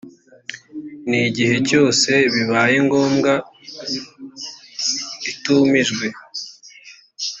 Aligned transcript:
n 1.09 1.11
igihe 1.27 1.55
cyose 1.69 2.11
bibaye 2.33 2.77
ngombwa 2.85 3.33
itumijwe 5.31 6.05